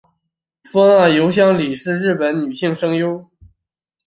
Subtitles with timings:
[0.63, 3.29] 峰岸由香里是日本女性声优。